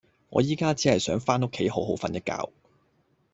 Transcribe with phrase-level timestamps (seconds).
[0.29, 2.49] 我依家只係想返屋企好好訓一覺